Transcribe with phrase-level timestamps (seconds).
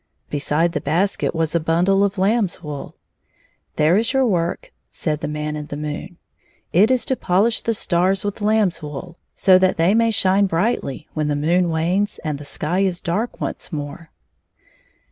[0.31, 2.95] Beside the basket was a bundle of lamb's wool."
[3.75, 6.17] There is your work," said the Man in the moon.
[6.73, 11.07] *^It is to polish the stars with lamb^s wool, so that they may shine brightly
[11.13, 14.09] when the moon wanes and the sky is dark once more."